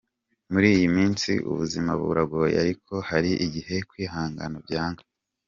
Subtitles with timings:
[0.51, 5.03] Muri iyi minsi ubuzima buragoye ariko hari igihe kwihangana byanga.